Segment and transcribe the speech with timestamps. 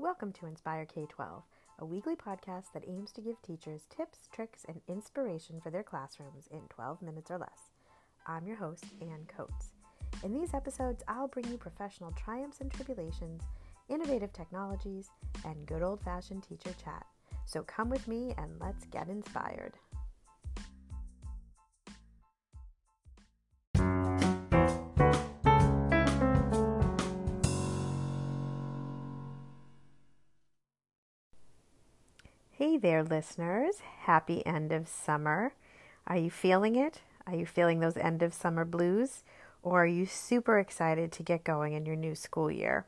[0.00, 1.42] Welcome to Inspire K 12,
[1.80, 6.46] a weekly podcast that aims to give teachers tips, tricks, and inspiration for their classrooms
[6.52, 7.72] in 12 minutes or less.
[8.24, 9.72] I'm your host, Ann Coates.
[10.22, 13.42] In these episodes, I'll bring you professional triumphs and tribulations,
[13.88, 15.10] innovative technologies,
[15.44, 17.04] and good old fashioned teacher chat.
[17.44, 19.72] So come with me and let's get inspired.
[32.58, 33.76] Hey there, listeners.
[34.00, 35.52] Happy end of summer.
[36.08, 37.02] Are you feeling it?
[37.24, 39.22] Are you feeling those end of summer blues?
[39.62, 42.84] Or are you super excited to get going in your new school year?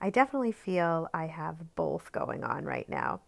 [0.00, 3.20] I definitely feel I have both going on right now.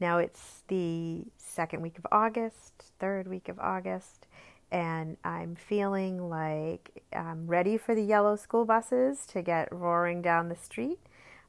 [0.00, 4.26] Now it's the second week of August, third week of August,
[4.72, 10.48] and I'm feeling like I'm ready for the yellow school buses to get roaring down
[10.48, 10.98] the street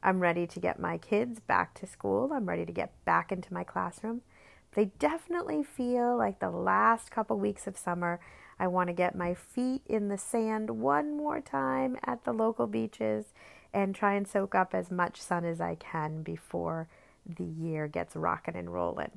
[0.03, 2.34] I'm ready to get my kids back to school.
[2.34, 4.22] I'm ready to get back into my classroom.
[4.69, 8.19] But I definitely feel like the last couple weeks of summer,
[8.59, 12.67] I want to get my feet in the sand one more time at the local
[12.67, 13.33] beaches
[13.73, 16.89] and try and soak up as much sun as I can before
[17.25, 19.11] the year gets rocking and rolling.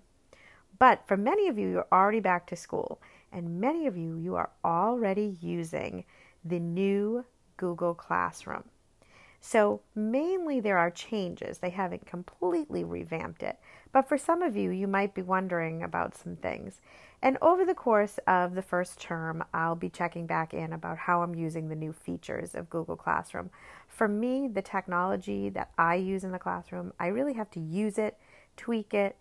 [0.78, 3.00] But for many of you, you're already back to school,
[3.32, 6.04] and many of you, you are already using
[6.44, 7.24] the new
[7.56, 8.64] Google Classroom.
[9.48, 11.58] So, mainly there are changes.
[11.58, 13.60] They haven't completely revamped it.
[13.92, 16.80] But for some of you, you might be wondering about some things.
[17.22, 21.22] And over the course of the first term, I'll be checking back in about how
[21.22, 23.50] I'm using the new features of Google Classroom.
[23.86, 27.98] For me, the technology that I use in the classroom, I really have to use
[27.98, 28.18] it,
[28.56, 29.14] tweak it,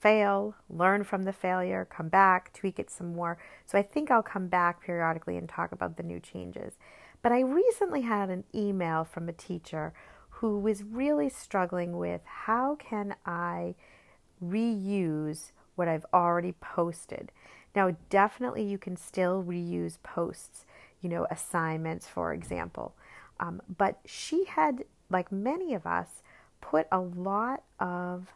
[0.00, 3.38] fail, learn from the failure, come back, tweak it some more.
[3.64, 6.74] So I think I'll come back periodically and talk about the new changes.
[7.22, 9.92] But I recently had an email from a teacher
[10.30, 13.74] who was really struggling with how can I
[14.44, 17.32] reuse what I've already posted.
[17.74, 20.64] Now, definitely you can still reuse posts,
[21.00, 22.94] you know, assignments, for example.
[23.40, 26.22] Um, but she had, like many of us,
[26.60, 28.34] put a lot of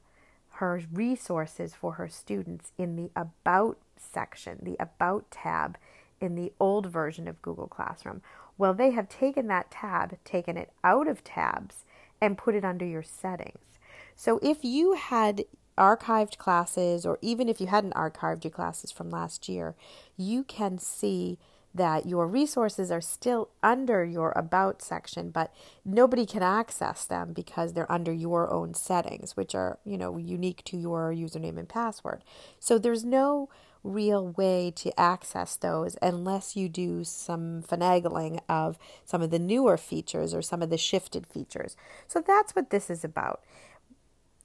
[0.57, 5.79] her resources for her students in the About section, the About tab
[6.21, 8.23] in the old version of Google Classroom.
[8.59, 11.85] Well, they have taken that tab, taken it out of tabs,
[12.21, 13.79] and put it under your settings.
[14.15, 15.45] So if you had
[15.77, 19.75] archived classes, or even if you hadn't archived your classes from last year,
[20.17, 21.39] you can see
[21.75, 25.55] that your resources are still under your About section, but
[25.85, 30.63] nobody can access them because they're under your own settings, which are, you know, unique
[30.65, 32.23] to your username and password.
[32.61, 33.49] So there's no
[33.85, 39.77] real way to access those unless you do some finagling of some of the newer
[39.77, 41.77] features or some of the shifted features.
[42.07, 43.43] So that's what this is about.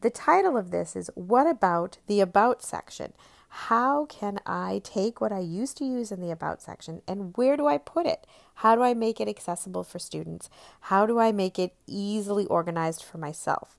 [0.01, 3.13] The title of this is What About the About section?
[3.49, 7.57] How can I take what I used to use in the About section and where
[7.57, 8.27] do I put it?
[8.55, 10.49] How do I make it accessible for students?
[10.81, 13.77] How do I make it easily organized for myself?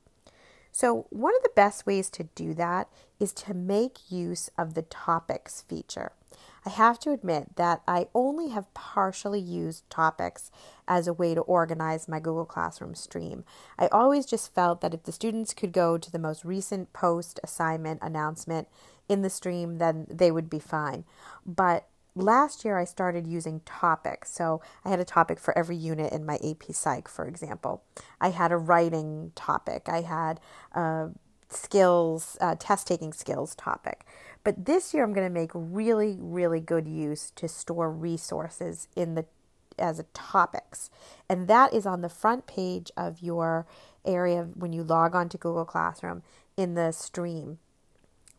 [0.79, 2.87] So, one of the best ways to do that
[3.19, 6.13] is to make use of the topics feature.
[6.65, 10.51] I have to admit that I only have partially used topics
[10.87, 13.43] as a way to organize my Google Classroom stream.
[13.77, 17.41] I always just felt that if the students could go to the most recent post,
[17.43, 18.69] assignment, announcement
[19.09, 21.03] in the stream, then they would be fine.
[21.45, 24.31] But last year I started using topics.
[24.31, 27.83] So I had a topic for every unit in my AP Psych, for example.
[28.19, 29.87] I had a writing topic.
[29.87, 30.39] I had
[30.73, 31.09] a
[31.49, 34.05] skills, uh, test taking skills topic.
[34.43, 39.15] But this year I'm going to make really, really good use to store resources in
[39.15, 39.25] the
[39.79, 40.89] as topics.
[41.29, 43.65] And that is on the front page of your
[44.05, 46.21] area when you log on to Google Classroom
[46.57, 47.59] in the stream.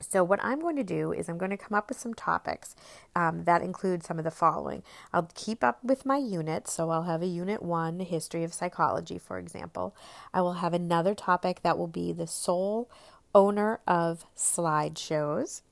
[0.00, 2.74] So, what I'm going to do is I'm going to come up with some topics
[3.14, 4.82] um, that include some of the following.
[5.12, 9.18] I'll keep up with my units, so I'll have a unit one, history of psychology,
[9.18, 9.94] for example.
[10.32, 12.91] I will have another topic that will be the sole
[13.34, 15.62] owner of slideshows.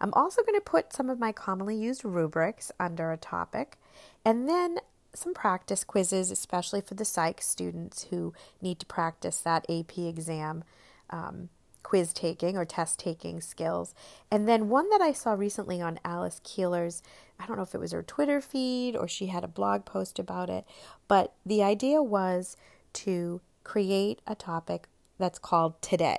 [0.00, 3.78] I'm also going to put some of my commonly used rubrics under a topic,
[4.24, 4.78] and then
[5.14, 10.64] some practice quizzes, especially for the psych students who need to practice that AP exam.
[11.10, 11.48] Um,
[11.88, 13.94] quiz taking or test taking skills.
[14.30, 17.02] And then one that I saw recently on Alice Keeler's,
[17.40, 20.18] I don't know if it was her Twitter feed or she had a blog post
[20.18, 20.66] about it,
[21.08, 22.58] but the idea was
[22.92, 24.86] to create a topic
[25.16, 26.18] that's called Today.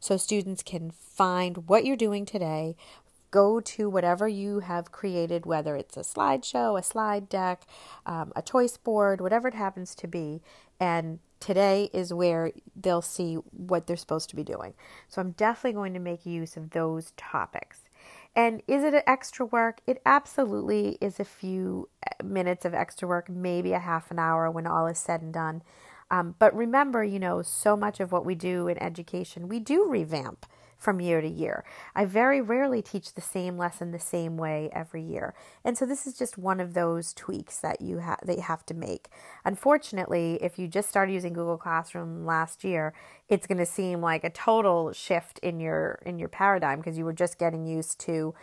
[0.00, 2.74] So students can find what you're doing today,
[3.30, 7.66] go to whatever you have created, whether it's a slideshow, a slide deck,
[8.06, 10.40] um, a choice board, whatever it happens to be,
[10.80, 14.72] and today is where they'll see what they're supposed to be doing.
[15.08, 17.80] So I'm definitely going to make use of those topics.
[18.34, 19.80] And is it extra work?
[19.86, 24.50] It absolutely is a few uh, minutes of extra work, maybe a half an hour
[24.50, 25.62] when all is said and done.
[26.10, 29.86] Um, but remember, you know, so much of what we do in education, we do
[29.86, 30.46] revamp
[30.84, 31.64] from year to year.
[31.94, 35.34] I very rarely teach the same lesson the same way every year.
[35.64, 38.66] And so this is just one of those tweaks that you have that you have
[38.66, 39.08] to make.
[39.44, 42.92] Unfortunately, if you just started using Google Classroom last year,
[43.28, 47.04] it's going to seem like a total shift in your in your paradigm because you
[47.04, 48.34] were just getting used to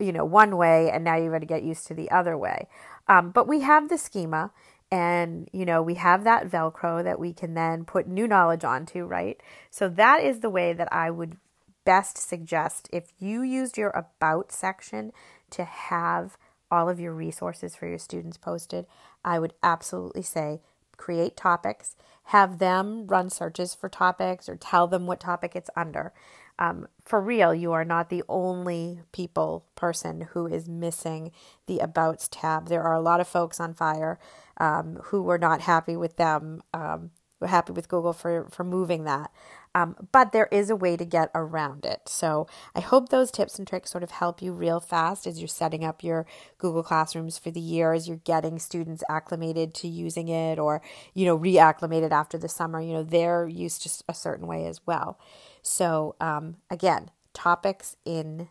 [0.00, 2.66] you know one way and now you've got to get used to the other way.
[3.06, 4.50] Um, but we have the schema
[4.90, 9.04] and you know we have that velcro that we can then put new knowledge onto
[9.04, 11.36] right so that is the way that i would
[11.84, 15.12] best suggest if you used your About section
[15.50, 16.36] to have
[16.70, 18.86] all of your resources for your students posted,
[19.24, 20.60] I would absolutely say
[20.96, 26.12] create topics, have them run searches for topics or tell them what topic it's under.
[26.58, 31.32] Um, for real, you are not the only people, person who is missing
[31.66, 32.68] the Abouts tab.
[32.68, 34.18] There are a lot of folks on fire
[34.58, 37.10] um, who were not happy with them, um,
[37.46, 39.30] happy with Google for, for moving that.
[39.76, 42.02] Um, but there is a way to get around it.
[42.06, 42.46] So
[42.76, 45.84] I hope those tips and tricks sort of help you real fast as you're setting
[45.84, 46.26] up your
[46.58, 50.80] Google Classrooms for the year, as you're getting students acclimated to using it or,
[51.12, 52.80] you know, reacclimated after the summer.
[52.80, 55.18] You know, they're used to a certain way as well.
[55.62, 58.48] So um, again, topics in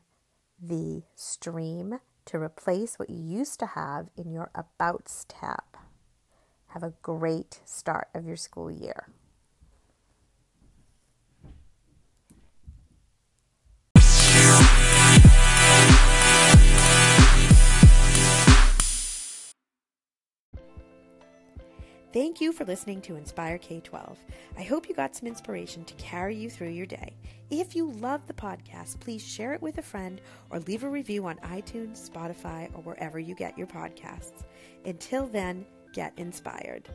[0.62, 5.63] the stream to replace what you used to have in your Abouts tab.
[6.73, 9.07] Have a great start of your school year.
[22.11, 24.17] Thank you for listening to Inspire K 12.
[24.57, 27.15] I hope you got some inspiration to carry you through your day.
[27.51, 31.27] If you love the podcast, please share it with a friend or leave a review
[31.27, 34.43] on iTunes, Spotify, or wherever you get your podcasts.
[34.85, 36.90] Until then, get inspired.